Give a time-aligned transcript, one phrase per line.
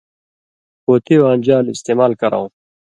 [0.83, 2.47] پُھوتی واں جال استعمال کرؤں۔